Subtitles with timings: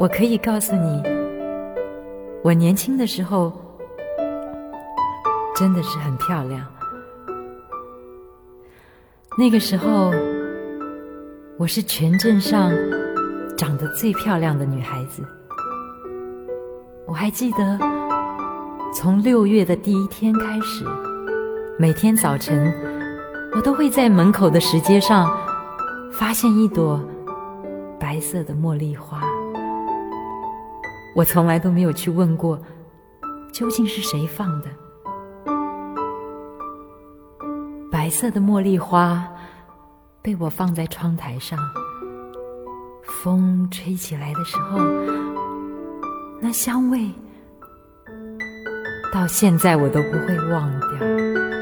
[0.00, 1.02] 我可以告诉你，
[2.42, 3.52] 我年轻的时候
[5.54, 6.66] 真的是很漂亮。
[9.36, 10.10] 那个时候，
[11.58, 12.72] 我是全镇上
[13.58, 15.22] 长得最漂亮的女孩子。
[17.06, 17.78] 我还记得，
[18.94, 20.82] 从六月的第一天开始，
[21.78, 22.72] 每天早晨，
[23.54, 25.30] 我都会在门口的石阶上
[26.10, 26.98] 发现一朵
[27.98, 29.29] 白色的茉莉花。
[31.14, 32.58] 我从来都没有去问过，
[33.52, 34.68] 究竟是谁放的。
[37.90, 39.28] 白色的茉莉花
[40.22, 41.58] 被我放在窗台上，
[43.02, 44.78] 风吹起来的时候，
[46.40, 47.10] 那香味
[49.12, 51.59] 到现在我都不会忘掉。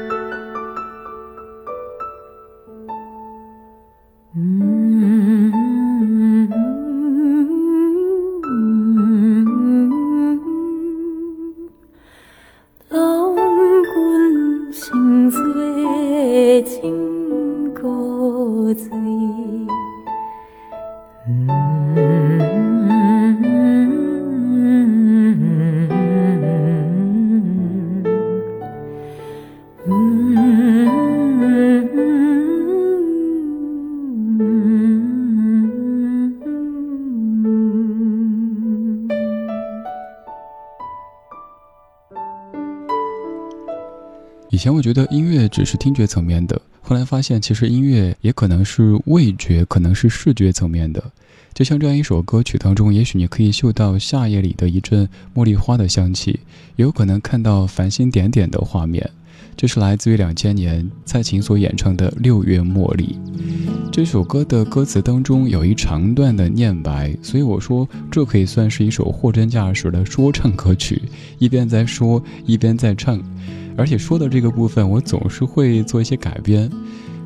[44.59, 51.01] 以前我觉得音乐只是听觉层面的，后来发现其实音乐也可能是味觉，可能是视觉层面的。
[51.53, 56.41] 就像这样一首歌曲当中，也许你可以嗅到夏夜里的一阵茉莉花的香气，
[56.75, 59.09] 也有可能看到繁星点点的画面。
[59.55, 63.17] 这是来自于两千年蔡琴所演唱的《六月茉莉》
[63.91, 71.01] 这首歌的歌词当中有一长段的念白，所以我说这可以算是一首货真价实的说唱歌曲，
[71.37, 73.21] 一边在说，一边在唱。
[73.75, 76.69] 而且说的这个部分，我总是会做一些改编。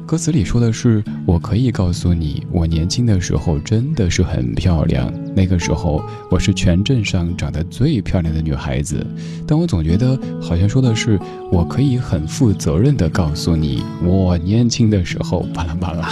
[0.06, 5.12] 歌词里说的是：“我可以告诉你，我年轻的时候真的是很漂亮。
[5.34, 9.06] 那个时候，我是全镇上长得最漂亮的女孩子。
[9.47, 11.18] 但我总觉得好像说的是，
[11.52, 16.12] 我可以很负责任的告诉你，我年轻的时候，巴拉巴拉。”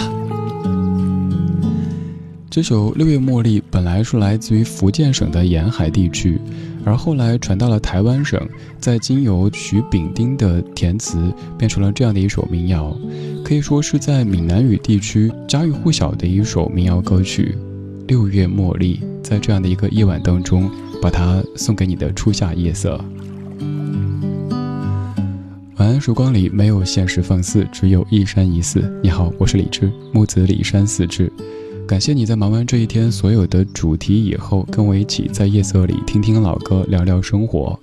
[2.48, 6.40] 这首《六月茉莉》本来是来自于福建省的沿海地区。
[6.84, 8.40] 而后来传到了台湾省，
[8.78, 12.96] 再经由徐炳丁的填词，变成了这样的一首民谣，
[13.44, 17.56] 可以说是在闽南语地区家喻户晓的一首民谣歌曲。
[18.08, 20.68] 六月茉莉，在这样的一个夜晚当中，
[21.00, 23.00] 把它送给你的初夏夜色。
[25.76, 28.92] 晚安，曙光里没有现实放肆，只有一山一寺。
[29.02, 31.32] 你好，我是李志，木子李山寺志。
[31.86, 37.78] 感谢你在忙完这一天所有的主题以后，跟我一起在夜色里听听老歌，聊聊生活。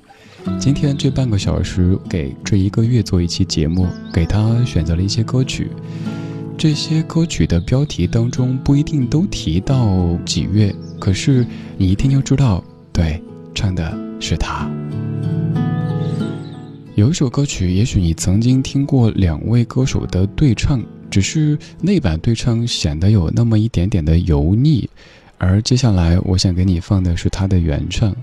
[0.58, 5.70] 今天这半个小时给这一个月做一期节目，给他选择了一些歌曲。
[6.58, 11.46] 这些歌曲的标题当中不一定都提到几月，可是
[11.78, 13.22] 你一听就知道，对，
[13.54, 14.70] 唱的是他。
[16.96, 24.90] 有一首歌曲，也许你曾经听过两位歌手的对唱，只是那版对唱显得有那么一点点的油腻。
[25.38, 28.16] 而接下来我想给你放的是他的原唱。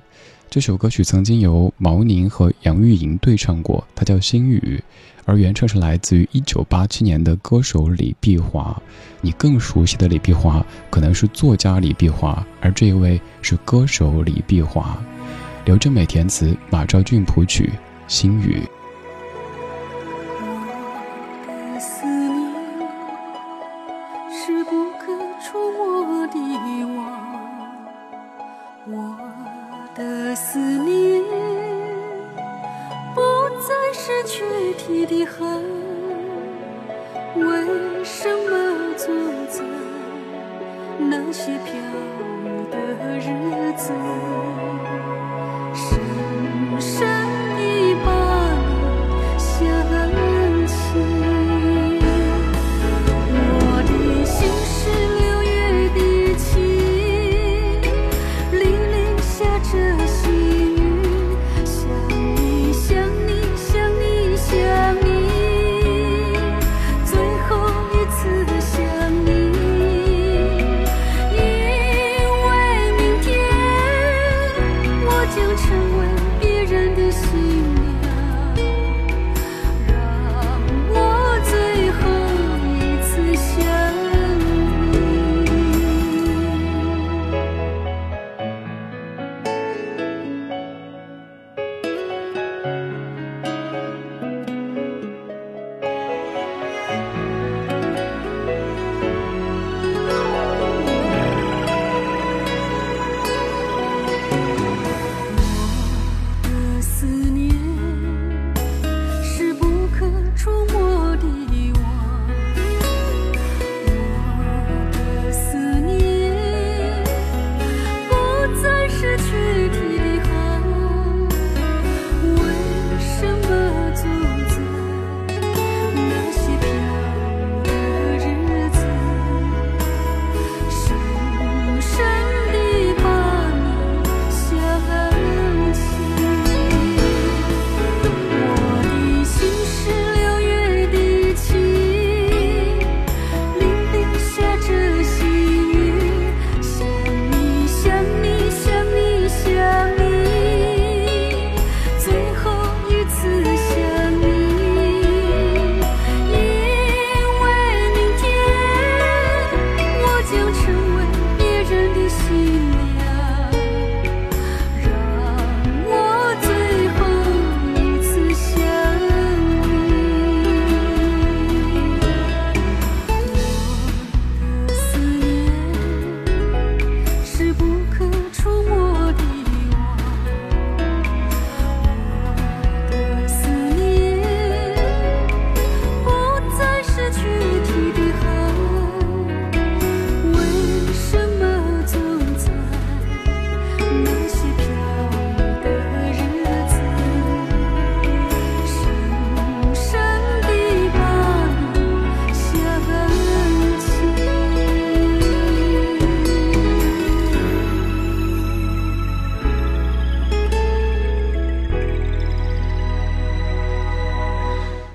[0.49, 4.79] 这首歌曲曾经由毛宁和杨钰莹对唱过，它叫《心语》，
[5.25, 8.81] 而原唱是来自于1987年的歌手李碧华。
[9.21, 14.97] 你更熟悉的李碧华可能是作家李碧华，而这一位是歌手李碧华。
[15.65, 17.69] 刘振美填词，马昭俊谱曲，
[18.07, 18.61] 《心语》。
[41.47, 41.77] 些飘
[42.43, 44.36] 雨的日子。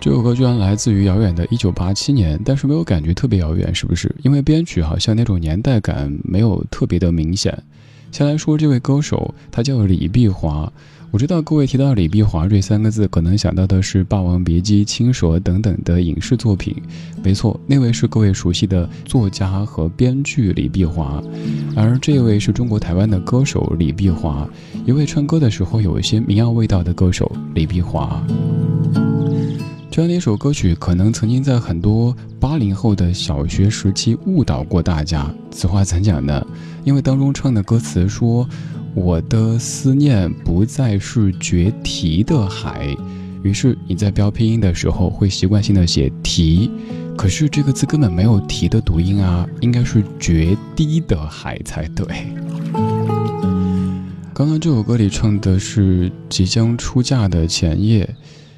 [0.02, 4.14] 这首歌居然来自于遥远的一九八七年，但是没有感觉特别遥远，是不是？
[4.24, 7.56] 因为编曲好像那种年代感没有特别的明显。
[8.12, 10.74] 先来说这位歌手，他叫李碧华。
[11.12, 16.76] 我知道各位提到李碧华这三个字，可能想到的是《霸王别姬》《青蛇》等等的影视作品。
[17.24, 21.22] 没错，那位是各位熟悉的作家和编剧李碧华，
[21.76, 24.50] 而这位是中国台湾的歌手李碧华，
[24.84, 28.26] 一位唱歌的时候有一些民谣味道的歌手李碧华。
[29.92, 35.30] 这样的一首歌曲，可能曾经在很多八零后的小学时期误导过大家。
[35.52, 36.48] 此话怎讲呢？
[36.86, 38.48] 因为当中唱的歌词说
[38.96, 42.96] ：“我的思念不再是决堤的海。”
[43.44, 46.72] 于是你在标拼音的时候会习惯性的写“堤”，
[47.18, 52.06] 可是这个字根本没有“堤”的读音啊，应该是“决堤的海”才对。
[54.34, 58.10] 刚刚这首歌里唱的是即将出嫁的前夜。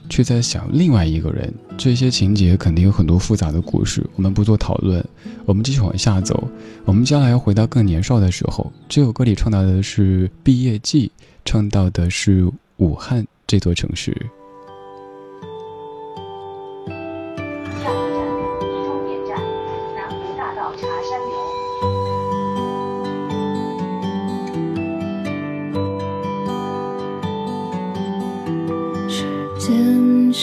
[0.09, 1.53] 却在想另外一个人。
[1.77, 5.03] 这些情节肯定有很多复杂的故事，我们不做讨论，
[5.45, 6.47] 我们继续往下走。
[6.85, 11.11] 我们将来要回到更年少的时候，这首歌里唱到的是毕业季，
[11.45, 14.15] 唱到的是武汉这座城市。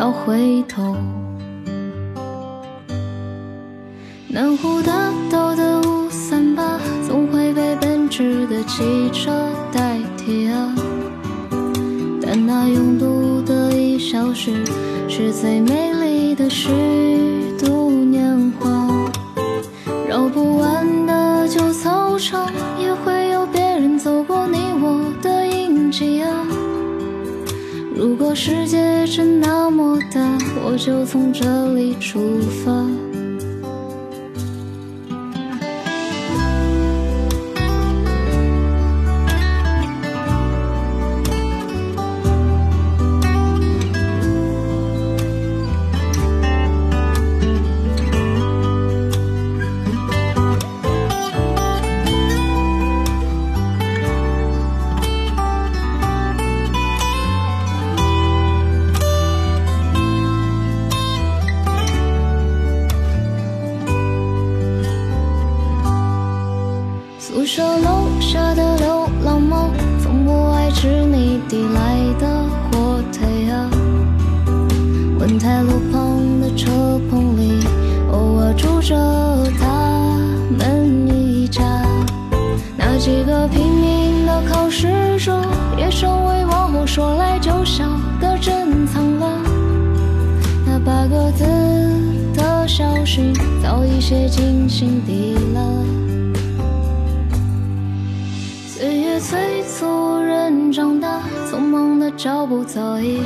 [0.00, 0.96] 要回头。
[4.28, 9.30] 南湖大道的五三八，总会被奔驰的汽车
[9.70, 10.74] 代替啊。
[12.22, 14.64] 但那拥堵的一小时，
[15.06, 16.70] 是最美丽的虚
[17.58, 17.99] 度
[27.94, 30.20] 如果世界真那么大，
[30.64, 33.09] 我就从这里出发。
[75.40, 77.64] 在路旁的车棚里，
[78.12, 78.94] 偶尔住着
[79.58, 80.18] 他
[80.50, 81.62] 们一家。
[82.76, 85.42] 那几个拼命的考试中，
[85.78, 87.86] 也成为往后说来就笑
[88.20, 89.38] 的珍藏了。
[90.66, 91.42] 那八个字
[92.34, 93.32] 的消息，
[93.62, 95.84] 早已写进心底了。
[98.68, 103.20] 岁月催促人长大，匆忙的脚步早已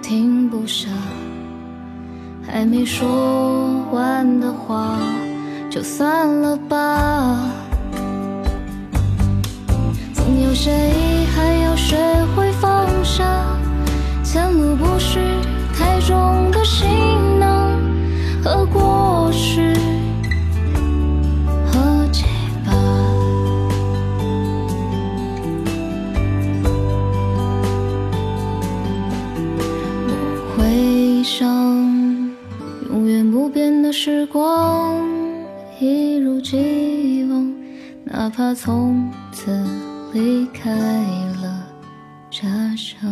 [0.00, 0.88] 停不下。
[2.58, 3.06] 还没说
[3.92, 4.98] 完的话，
[5.70, 7.52] 就算了吧。
[10.12, 11.96] 总有些遗憾要学
[12.34, 13.24] 会放下，
[14.24, 15.20] 前路不是
[15.72, 16.88] 太重的行
[38.60, 39.56] 从此
[40.12, 40.74] 离开
[41.40, 41.64] 了
[42.28, 43.08] 家乡。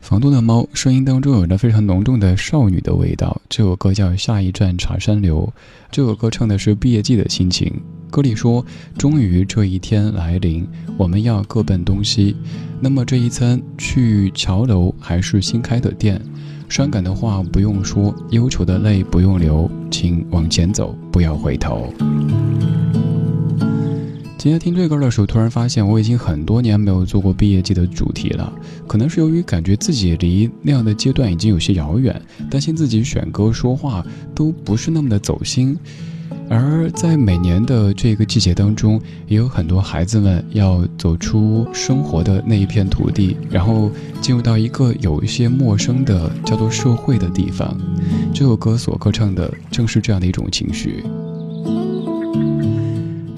[0.00, 3.38] 房东的猫声音当中有着非常浓重的少女的味道。
[3.50, 5.52] 这首歌叫《下一站茶山流》，
[5.90, 7.70] 这首歌唱的是毕业季的心情。
[8.10, 8.64] 歌里说
[8.96, 10.66] ：“终于这一天来临，
[10.96, 12.34] 我们要各奔东西。
[12.80, 16.18] 那么这一餐去桥楼还是新开的店？”
[16.70, 21.92] 伤感的话不用说，忧愁的泪不用流，请往前走，不要回头。
[24.42, 28.52] 今天听这歌的时候，突然发现我已经很多年没有做过毕业季的主题了。
[28.88, 32.20] 可能是由于感觉自己离那样的阶段已经有些遥远，
[32.50, 35.78] 担心自己选歌说话都不是那么的走心。
[36.48, 47.78] 而在每年的这个季节当中，也有很多孩子们要走出生活的那一片土地，然后进入到一个有一些陌生的叫做社会的地方。
[48.34, 51.04] 这首歌所歌唱的正是这样的一种情绪。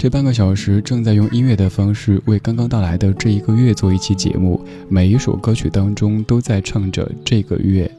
[0.05, 7.89] 这半个小时正在用音乐的方式为刚刚到来的这一个月做一期节目，每一首歌曲当中都在唱着这个月。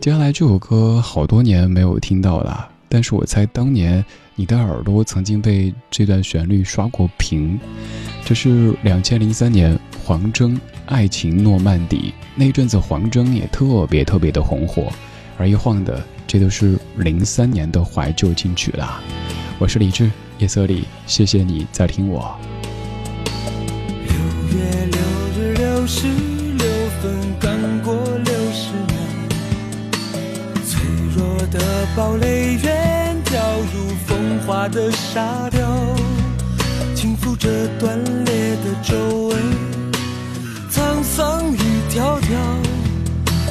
[0.00, 4.04] 接下来这首歌好多年没有听到了，但是我猜当年。
[4.34, 7.60] 你的耳朵曾经被这段旋律刷过屏，
[8.24, 14.92] 这是两千零三年黄征《爱情诺曼底》那一阵子，黄征也特别特别的红火，
[15.38, 19.00] 而一晃的，这都是零三年的怀旧金曲啦。
[19.60, 22.38] 我是李志，夜色里谢谢你在听我。
[24.04, 25.00] 六月六
[25.38, 26.06] 日六时
[26.58, 26.66] 六
[27.00, 27.52] 分刚
[27.82, 28.96] 过六十秒
[30.62, 30.82] 脆
[31.14, 33.38] 弱的堡垒远眺
[33.72, 35.96] 入风化的沙雕
[36.94, 38.94] 轻抚着断裂的皱
[39.28, 39.38] 纹
[40.70, 42.36] 沧桑一条条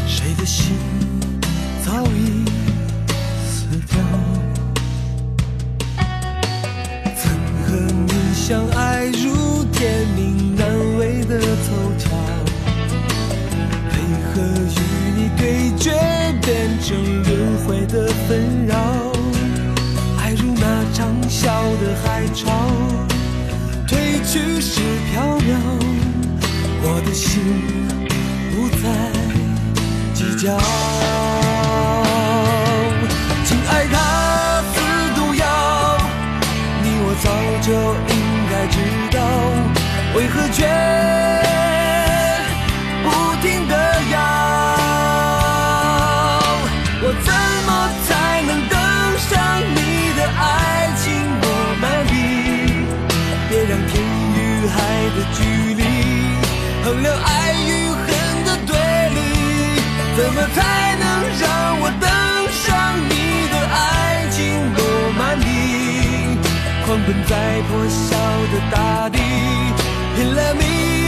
[0.06, 0.76] 谁的心
[1.84, 2.45] 早已
[8.48, 12.16] 相爱如天命难违的凑巧，
[13.90, 14.80] 为何与
[15.18, 15.90] 你对决
[16.44, 18.76] 变成轮回的纷扰？
[20.20, 21.48] 爱如那长啸
[21.82, 22.70] 的海潮，
[23.88, 24.80] 退去时
[25.16, 25.58] 缥缈，
[26.84, 27.42] 我的心
[28.52, 28.86] 不再
[30.14, 30.56] 计较。
[40.56, 40.64] 却
[43.04, 43.06] 不
[43.42, 43.76] 停的
[44.14, 44.16] 摇？
[47.04, 47.30] 我怎
[47.68, 47.70] 么
[48.08, 48.10] 才
[48.48, 48.74] 能登
[49.20, 49.30] 上
[49.76, 49.78] 你
[50.16, 50.42] 的爱
[50.96, 51.04] 情
[51.42, 51.44] 诺
[51.82, 52.16] 曼底？
[53.50, 54.74] 别让天与海
[55.18, 55.38] 的距
[55.76, 55.84] 离
[56.86, 57.28] 衡量爱
[57.68, 58.08] 与恨
[58.46, 58.72] 的对
[59.14, 59.20] 立，
[60.16, 61.04] 怎么才能
[61.38, 61.44] 让
[61.82, 62.08] 我登
[62.64, 62.64] 上
[63.10, 63.12] 你
[63.52, 63.76] 的爱
[64.32, 64.40] 情
[64.74, 64.80] 诺
[65.18, 65.44] 曼底？
[66.86, 67.34] 狂奔在
[67.68, 68.16] 破晓
[68.54, 69.20] 的大地，
[70.16, 71.05] 拼了命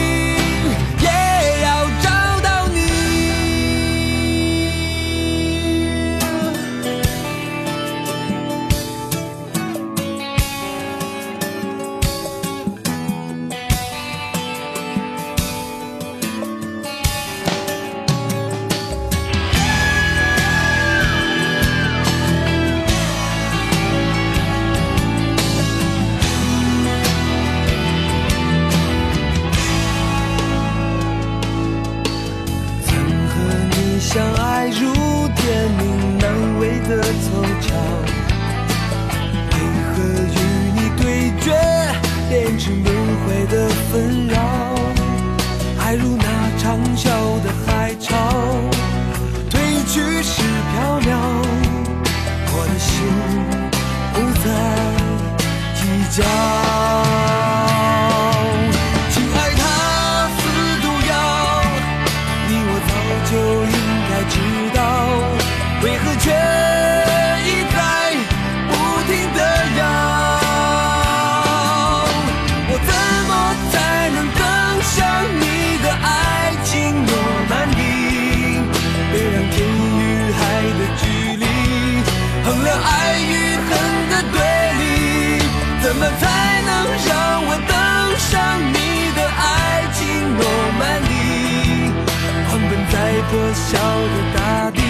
[93.37, 94.81] 破晓的大地，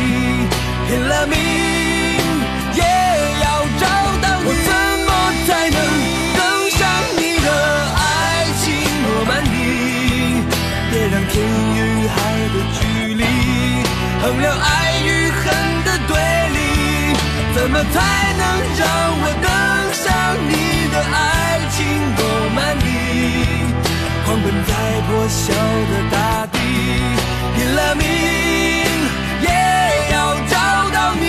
[0.88, 1.36] 拼了命
[2.76, 2.82] 也
[3.44, 3.46] 要
[3.78, 3.84] 找
[4.22, 4.48] 到你。
[4.48, 4.72] 我怎
[5.04, 5.10] 么
[5.46, 5.78] 才能
[6.38, 6.40] 登
[6.72, 6.80] 上
[7.18, 7.48] 你的
[7.92, 8.00] 爱
[8.64, 8.64] 情
[9.04, 9.54] 诺曼底？
[10.90, 11.36] 别让天
[11.76, 12.16] 与海
[12.54, 12.80] 的距
[13.16, 13.22] 离
[14.22, 14.66] 衡量爱
[15.04, 15.44] 与恨
[15.84, 16.16] 的对
[16.56, 16.58] 立，
[17.54, 17.96] 怎么才
[18.40, 18.42] 能
[18.80, 18.82] 让
[19.24, 19.46] 我登
[19.92, 20.08] 上
[20.48, 21.18] 你的爱
[24.44, 24.72] 奔在
[25.08, 26.16] 破晓的大
[26.52, 26.58] 地，
[27.56, 28.06] 拼了命
[29.42, 29.48] 也
[30.14, 30.16] 要
[30.48, 30.54] 找
[30.92, 31.26] 到你，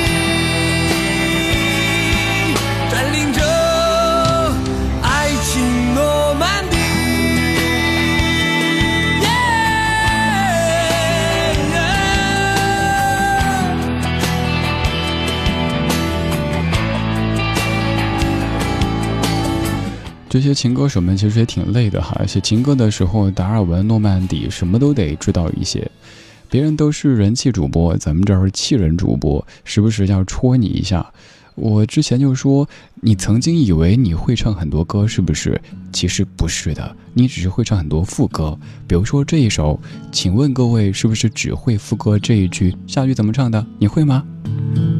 [20.29, 25.91] 这些情歌手们其实也挺累的哈，写情歌的时候，达尔文、诺曼底什么都得知道一些。
[26.51, 31.05] 别人都是人气主播，咱们这儿是气人主播，时不时要戳你一下。
[31.55, 32.69] 我之前就说，
[33.01, 35.61] 你曾经以为你会唱很多歌，是不是？
[35.93, 38.57] 其实不是的，你只是会唱很多副歌。
[38.87, 39.81] 比如说这一首，
[40.13, 42.77] 请问各位是不是只会副歌这一句？
[42.87, 43.67] 下句怎么唱的？
[43.79, 44.23] 你会吗？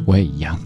[0.05, 0.59] 我也一样。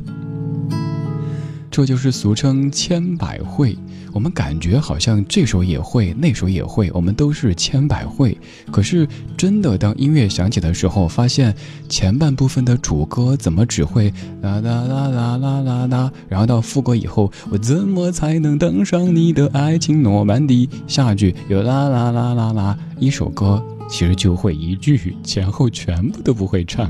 [1.69, 3.77] 这就是俗称千百会。
[4.13, 8.37] 我们感觉好像这首也会，那首也会，我们都是千百会。
[8.71, 11.53] 可是真的，当音乐响起的时候，发现
[11.89, 20.69] 前半部分的主歌怎么只会啦啦啦啦啦啦啦，然后到副歌以后，我怎么才能登上你的爱情诺曼底？
[20.87, 26.89] 下句又啦啦啦啦啦，一首歌其实就会一句，前后全部都不会唱。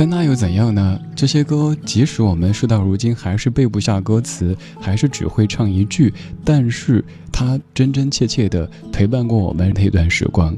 [0.00, 0.98] 但那又怎样呢？
[1.14, 6.10] 这些歌，即使我们事到如今还是背不下歌词，还是只会唱一句，
[6.42, 10.56] 但是它真真切切的陪伴过我们那段时光。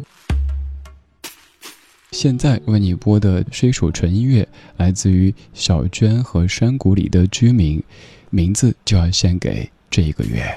[2.12, 7.82] 现在为你播的是一首纯音乐，来自于小娟和山谷里的居民，
[8.30, 10.56] 名字就要献给这一个月。